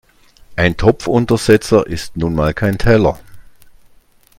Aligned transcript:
Ein 0.55 0.77
Topfuntersetzer 0.77 1.85
ist 1.85 2.17
nun 2.17 2.33
mal 2.33 2.55
kein 2.55 2.79
Teller. 2.79 3.19